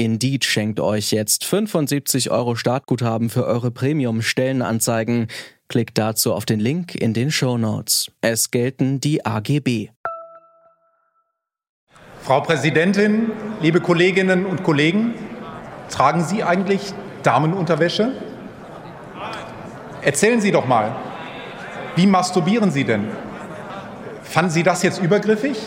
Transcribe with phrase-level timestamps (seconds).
[0.00, 5.26] Indeed schenkt euch jetzt 75 Euro Startguthaben für eure Premium-Stellenanzeigen.
[5.68, 8.10] Klickt dazu auf den Link in den Show Notes.
[8.22, 9.90] Es gelten die AGB.
[12.22, 15.12] Frau Präsidentin, liebe Kolleginnen und Kollegen,
[15.90, 18.12] tragen Sie eigentlich Damenunterwäsche?
[20.00, 20.96] Erzählen Sie doch mal,
[21.96, 23.06] wie masturbieren Sie denn?
[24.22, 25.58] Fanden Sie das jetzt übergriffig?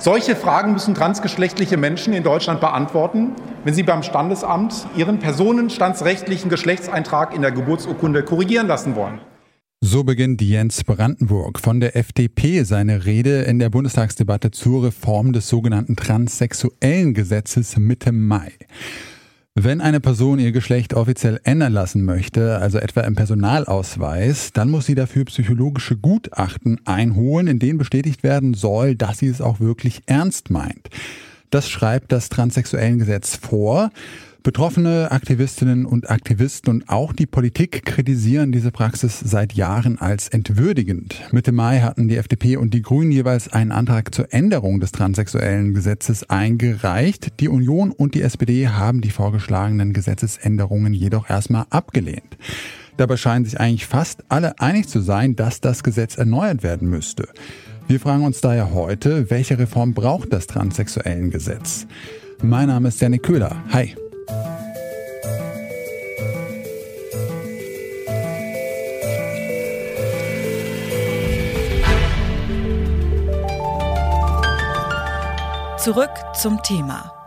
[0.00, 3.32] Solche Fragen müssen transgeschlechtliche Menschen in Deutschland beantworten,
[3.64, 9.20] wenn sie beim Standesamt ihren personenstandsrechtlichen Geschlechtseintrag in der Geburtsurkunde korrigieren lassen wollen.
[9.82, 15.48] So beginnt Jens Brandenburg von der FDP seine Rede in der Bundestagsdebatte zur Reform des
[15.50, 18.52] sogenannten transsexuellen Gesetzes Mitte Mai.
[19.62, 24.86] Wenn eine Person ihr Geschlecht offiziell ändern lassen möchte, also etwa im Personalausweis, dann muss
[24.86, 30.00] sie dafür psychologische Gutachten einholen, in denen bestätigt werden soll, dass sie es auch wirklich
[30.06, 30.88] ernst meint.
[31.50, 33.90] Das schreibt das Transsexuellengesetz vor.
[34.42, 41.20] Betroffene Aktivistinnen und Aktivisten und auch die Politik kritisieren diese Praxis seit Jahren als entwürdigend.
[41.30, 45.74] Mitte Mai hatten die FDP und die Grünen jeweils einen Antrag zur Änderung des transsexuellen
[45.74, 47.38] Gesetzes eingereicht.
[47.40, 52.38] Die Union und die SPD haben die vorgeschlagenen Gesetzesänderungen jedoch erstmal abgelehnt.
[52.96, 57.28] Dabei scheinen sich eigentlich fast alle einig zu sein, dass das Gesetz erneuert werden müsste.
[57.88, 61.86] Wir fragen uns daher heute, welche Reform braucht das transsexuellen Gesetz?
[62.42, 63.62] Mein Name ist Janik Köhler.
[63.70, 63.94] Hi.
[75.80, 77.19] Zurück zum Thema.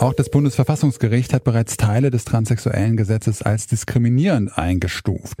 [0.00, 5.38] Auch das Bundesverfassungsgericht hat bereits Teile des transsexuellen Gesetzes als diskriminierend eingestuft.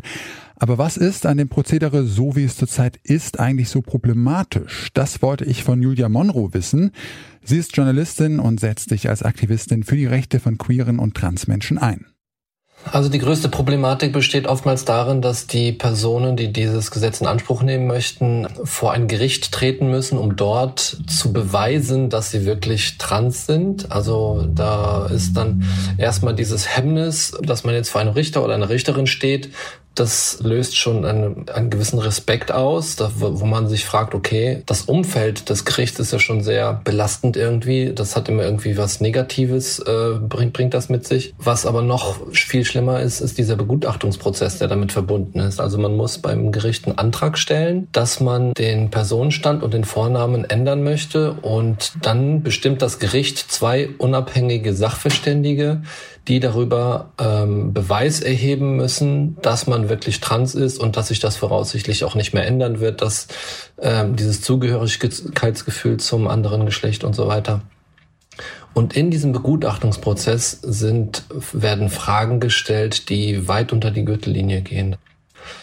[0.56, 4.90] Aber was ist an dem Prozedere, so wie es zurzeit ist, eigentlich so problematisch?
[4.92, 6.90] Das wollte ich von Julia Monroe wissen.
[7.42, 11.78] Sie ist Journalistin und setzt sich als Aktivistin für die Rechte von queeren und Transmenschen
[11.78, 12.04] ein.
[12.84, 17.62] Also die größte Problematik besteht oftmals darin, dass die Personen, die dieses Gesetz in Anspruch
[17.62, 23.46] nehmen möchten, vor ein Gericht treten müssen, um dort zu beweisen, dass sie wirklich trans
[23.46, 23.92] sind.
[23.92, 25.64] Also da ist dann
[25.98, 29.50] erstmal dieses Hemmnis, dass man jetzt vor einem Richter oder einer Richterin steht
[29.94, 34.82] das löst schon einen, einen gewissen Respekt aus, da, wo man sich fragt, okay, das
[34.82, 37.92] Umfeld des Gerichts ist ja schon sehr belastend irgendwie.
[37.94, 41.34] Das hat immer irgendwie was Negatives, äh, bringt, bringt das mit sich.
[41.38, 45.60] Was aber noch viel schlimmer ist, ist dieser Begutachtungsprozess, der damit verbunden ist.
[45.60, 50.44] Also man muss beim Gericht einen Antrag stellen, dass man den Personenstand und den Vornamen
[50.44, 55.82] ändern möchte und dann bestimmt das Gericht zwei unabhängige Sachverständige,
[56.28, 61.36] die darüber ähm, Beweis erheben müssen, dass man wirklich trans ist und dass sich das
[61.36, 63.28] voraussichtlich auch nicht mehr ändern wird, dass
[63.80, 67.62] ähm, dieses Zugehörigkeitsgefühl zum anderen Geschlecht und so weiter.
[68.72, 74.96] Und in diesem Begutachtungsprozess sind, werden Fragen gestellt, die weit unter die Gürtellinie gehen.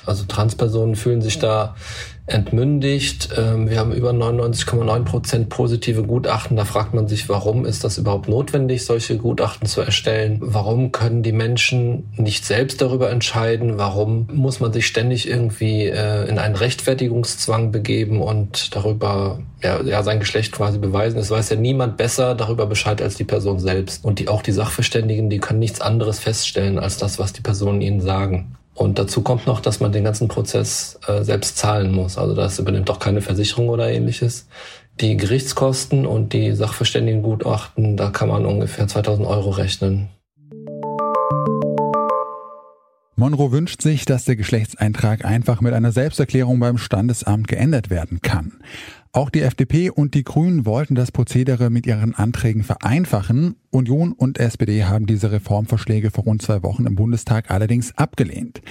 [0.06, 1.76] Also Transpersonen fühlen sich da
[2.28, 3.30] entmündigt.
[3.38, 6.58] Ähm, wir haben über 99,9 Prozent positive Gutachten.
[6.58, 10.38] Da fragt man sich, warum ist das überhaupt notwendig, solche Gutachten zu erstellen?
[10.42, 13.78] Warum können die Menschen nicht selbst darüber entscheiden?
[13.78, 20.04] Warum muss man sich ständig irgendwie äh, in einen Rechtfertigungszwang begeben und darüber ja, ja
[20.04, 21.18] sein Geschlecht quasi beweisen?
[21.18, 24.04] Es weiß ja niemand besser darüber Bescheid als die Person selbst.
[24.04, 27.80] Und die auch die Sachverständigen, die können nichts anderes feststellen als das, was die Personen
[27.80, 28.58] ihnen sagen.
[28.78, 32.16] Und dazu kommt noch, dass man den ganzen Prozess äh, selbst zahlen muss.
[32.20, 34.48] Also das übernimmt auch keine Versicherung oder ähnliches.
[35.02, 40.10] Die Gerichtskosten und die Sachverständigengutachten, da kann man ungefähr 2000 Euro rechnen.
[43.20, 48.60] Monroe wünscht sich, dass der Geschlechtseintrag einfach mit einer Selbsterklärung beim Standesamt geändert werden kann.
[49.12, 53.56] Auch die FDP und die Grünen wollten das Prozedere mit ihren Anträgen vereinfachen.
[53.72, 58.62] Union und SPD haben diese Reformvorschläge vor rund zwei Wochen im Bundestag allerdings abgelehnt.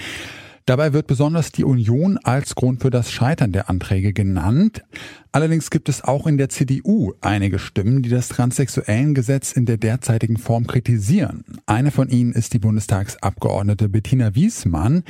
[0.67, 4.83] Dabei wird besonders die Union als Grund für das Scheitern der Anträge genannt.
[5.31, 9.77] Allerdings gibt es auch in der CDU einige Stimmen, die das transsexuellen Gesetz in der
[9.77, 11.45] derzeitigen Form kritisieren.
[11.67, 15.03] Eine von ihnen ist die Bundestagsabgeordnete Bettina Wiesmann.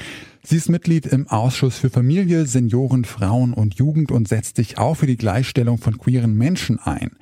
[0.44, 4.94] Sie ist Mitglied im Ausschuss für Familie, Senioren, Frauen und Jugend und setzt sich auch
[4.94, 7.14] für die Gleichstellung von queeren Menschen ein.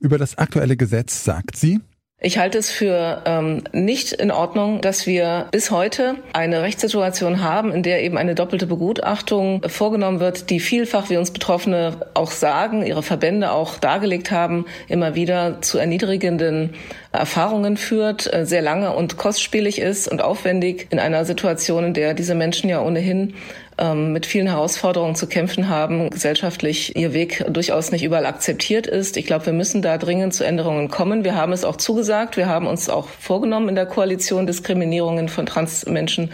[0.00, 1.78] Über das aktuelle Gesetz sagt sie,
[2.20, 7.72] Ich halte es für ähm, nicht in Ordnung, dass wir bis heute eine Rechtssituation haben,
[7.72, 12.86] in der eben eine doppelte Begutachtung vorgenommen wird, die vielfach, wie uns Betroffene auch sagen,
[12.86, 16.74] ihre Verbände auch dargelegt haben, immer wieder zu erniedrigenden
[17.14, 22.14] Erfahrungen führt, äh, sehr lange und kostspielig ist und aufwendig in einer Situation, in der
[22.14, 23.34] diese Menschen ja ohnehin
[23.78, 29.16] ähm, mit vielen Herausforderungen zu kämpfen haben, gesellschaftlich ihr Weg durchaus nicht überall akzeptiert ist.
[29.16, 31.24] Ich glaube, wir müssen da dringend zu Änderungen kommen.
[31.24, 32.36] Wir haben es auch zugesagt.
[32.36, 36.30] Wir haben uns auch vorgenommen, in der Koalition Diskriminierungen von Transmenschen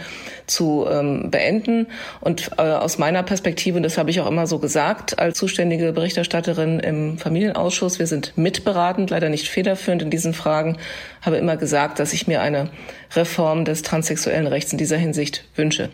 [0.51, 1.87] zu ähm, beenden.
[2.19, 5.93] Und äh, aus meiner Perspektive, und das habe ich auch immer so gesagt, als zuständige
[5.93, 10.77] Berichterstatterin im Familienausschuss, wir sind mitberatend, leider nicht federführend in diesen Fragen,
[11.21, 12.69] habe immer gesagt, dass ich mir eine
[13.15, 15.89] Reform des transsexuellen Rechts in dieser Hinsicht wünsche.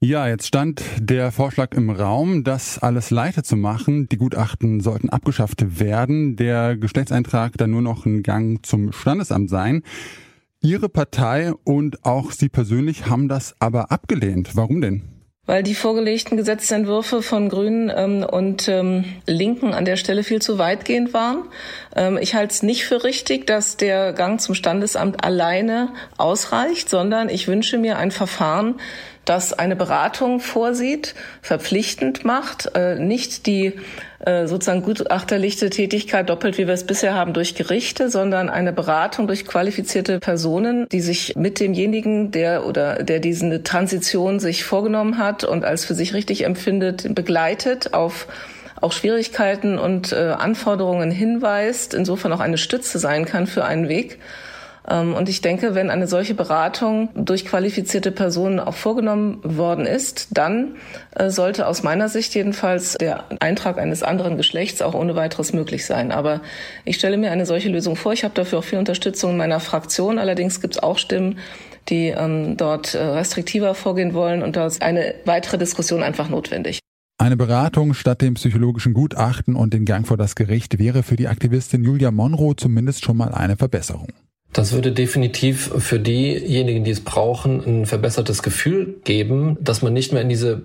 [0.00, 4.06] Ja, jetzt stand der Vorschlag im Raum, das alles leichter zu machen.
[4.10, 9.82] Die Gutachten sollten abgeschafft werden, der Geschlechtseintrag dann nur noch ein Gang zum Standesamt sein.
[10.64, 14.56] Ihre Partei und auch Sie persönlich haben das aber abgelehnt.
[14.56, 15.02] Warum denn?
[15.46, 20.56] weil die vorgelegten Gesetzentwürfe von Grünen ähm, und ähm, Linken an der Stelle viel zu
[20.56, 21.42] weitgehend waren.
[21.94, 27.28] Ähm, ich halte es nicht für richtig, dass der Gang zum Standesamt alleine ausreicht, sondern
[27.28, 28.76] ich wünsche mir ein Verfahren,
[29.24, 33.74] das eine Beratung vorsieht, verpflichtend macht, äh, nicht die
[34.24, 39.26] äh, sozusagen gutachterlichte Tätigkeit doppelt, wie wir es bisher haben, durch Gerichte, sondern eine Beratung
[39.26, 45.44] durch qualifizierte Personen, die sich mit demjenigen, der oder der diese Transition sich vorgenommen hat
[45.44, 48.26] und als für sich richtig empfindet, begleitet auf
[48.80, 54.18] auch Schwierigkeiten und äh, Anforderungen hinweist, insofern auch eine Stütze sein kann für einen Weg.
[54.88, 60.28] Ähm, und ich denke, wenn eine solche Beratung durch qualifizierte Personen auch vorgenommen worden ist,
[60.32, 60.76] dann
[61.14, 65.86] äh, sollte aus meiner Sicht jedenfalls der Eintrag eines anderen Geschlechts auch ohne weiteres möglich
[65.86, 66.12] sein.
[66.12, 66.40] Aber
[66.84, 68.12] ich stelle mir eine solche Lösung vor.
[68.12, 70.18] Ich habe dafür auch viel Unterstützung in meiner Fraktion.
[70.18, 71.38] Allerdings gibt es auch Stimmen,
[71.88, 74.42] die ähm, dort äh, restriktiver vorgehen wollen.
[74.42, 76.80] Und da ist eine weitere Diskussion einfach notwendig.
[77.16, 81.28] Eine Beratung statt dem psychologischen Gutachten und den Gang vor das Gericht wäre für die
[81.28, 84.08] Aktivistin Julia Monroe zumindest schon mal eine Verbesserung.
[84.54, 90.12] Das würde definitiv für diejenigen, die es brauchen, ein verbessertes Gefühl geben, dass man nicht
[90.12, 90.62] mehr in diese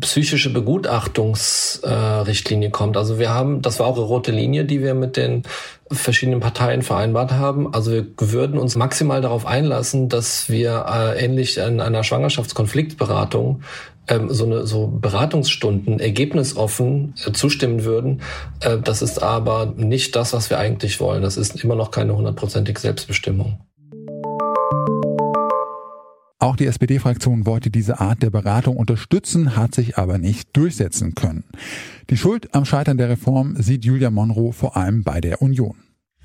[0.00, 2.96] psychische Begutachtungsrichtlinie äh, kommt.
[2.96, 5.44] Also wir haben, das war auch eine rote Linie, die wir mit den
[5.90, 7.72] verschiedenen Parteien vereinbart haben.
[7.74, 13.62] Also wir würden uns maximal darauf einlassen, dass wir äh, ähnlich in einer Schwangerschaftskonfliktberatung
[14.08, 18.22] ähm, so eine so Beratungsstunden ergebnisoffen äh, zustimmen würden.
[18.60, 21.22] Äh, das ist aber nicht das, was wir eigentlich wollen.
[21.22, 23.58] Das ist immer noch keine hundertprozentige Selbstbestimmung.
[26.42, 31.44] Auch die SPD-Fraktion wollte diese Art der Beratung unterstützen, hat sich aber nicht durchsetzen können.
[32.08, 35.76] Die Schuld am Scheitern der Reform sieht Julia Monroe vor allem bei der Union.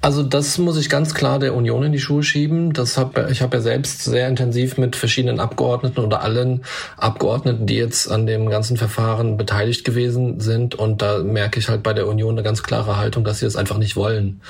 [0.05, 2.73] Also das muss ich ganz klar der Union in die Schuhe schieben.
[2.73, 6.61] Das hab, ich habe ja selbst sehr intensiv mit verschiedenen Abgeordneten oder allen
[6.95, 10.75] Abgeordneten, die jetzt an dem ganzen Verfahren beteiligt gewesen sind.
[10.75, 13.53] Und da merke ich halt bei der Union eine ganz klare Haltung, dass sie es
[13.53, 14.41] das einfach nicht wollen.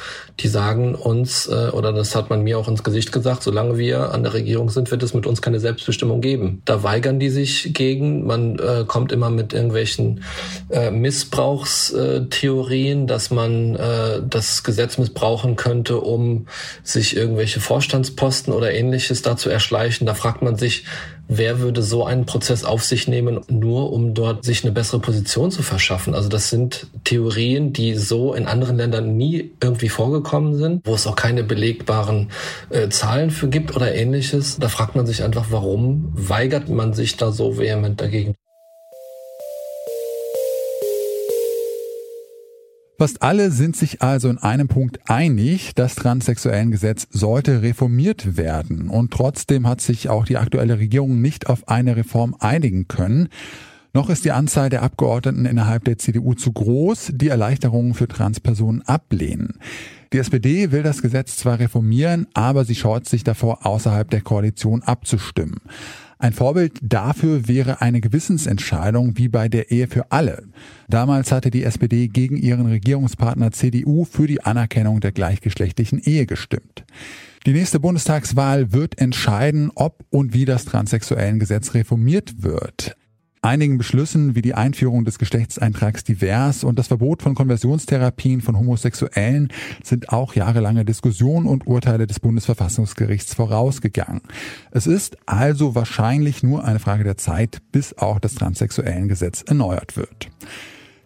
[0.41, 4.13] Die sagen uns, äh, oder das hat man mir auch ins Gesicht gesagt, solange wir
[4.13, 6.63] an der Regierung sind, wird es mit uns keine Selbstbestimmung geben.
[6.65, 8.25] Da weigern die sich gegen.
[8.25, 10.21] Man äh, kommt immer mit irgendwelchen
[10.69, 16.47] äh, Missbrauchstheorien, dass man äh, das Gesetz missbrauchen brauchen könnte, um
[16.83, 20.07] sich irgendwelche Vorstandsposten oder ähnliches da zu erschleichen.
[20.07, 20.85] Da fragt man sich,
[21.27, 25.51] wer würde so einen Prozess auf sich nehmen, nur um dort sich eine bessere Position
[25.51, 26.15] zu verschaffen?
[26.15, 31.07] Also das sind Theorien, die so in anderen Ländern nie irgendwie vorgekommen sind, wo es
[31.07, 32.29] auch keine belegbaren
[32.69, 34.57] äh, Zahlen für gibt oder ähnliches.
[34.57, 38.35] Da fragt man sich einfach, warum weigert man sich da so vehement dagegen?
[42.97, 48.89] Fast alle sind sich also in einem Punkt einig, das Transsexuellengesetz sollte reformiert werden.
[48.89, 53.27] Und trotzdem hat sich auch die aktuelle Regierung nicht auf eine Reform einigen können.
[53.93, 58.81] Noch ist die Anzahl der Abgeordneten innerhalb der CDU zu groß, die Erleichterungen für Transpersonen
[58.83, 59.59] ablehnen.
[60.13, 64.83] Die SPD will das Gesetz zwar reformieren, aber sie scheut sich davor, außerhalb der Koalition
[64.83, 65.59] abzustimmen.
[66.17, 70.43] Ein Vorbild dafür wäre eine Gewissensentscheidung wie bei der Ehe für alle.
[70.87, 76.85] Damals hatte die SPD gegen ihren Regierungspartner CDU für die Anerkennung der gleichgeschlechtlichen Ehe gestimmt.
[77.45, 82.95] Die nächste Bundestagswahl wird entscheiden, ob und wie das Transsexuellengesetz reformiert wird
[83.45, 89.49] einigen Beschlüssen wie die Einführung des Geschlechtseintrags divers und das Verbot von Konversionstherapien von Homosexuellen
[89.83, 94.21] sind auch jahrelange Diskussionen und Urteile des Bundesverfassungsgerichts vorausgegangen.
[94.71, 100.31] Es ist also wahrscheinlich nur eine Frage der Zeit, bis auch das Transsexuellengesetz erneuert wird.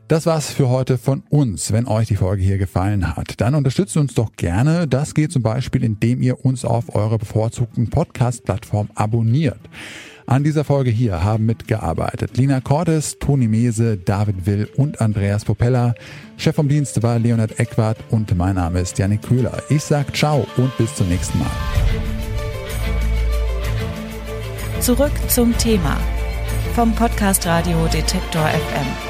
[0.08, 1.72] Das war's für heute von uns.
[1.72, 4.88] Wenn euch die Folge hier gefallen hat, dann unterstützt uns doch gerne.
[4.88, 9.60] Das geht zum Beispiel, indem ihr uns auf eurer bevorzugten Podcast-Plattform abonniert.
[10.30, 15.96] An dieser Folge hier haben mitgearbeitet Lina Cordes, Toni Mese, David Will und Andreas Popella.
[16.38, 19.64] Chef vom Dienst war Leonard Eckwart und mein Name ist Janik Köhler.
[19.70, 21.50] Ich sag ciao und bis zum nächsten Mal.
[24.80, 25.98] Zurück zum Thema
[26.76, 29.09] vom Podcast Radio Detektor FM.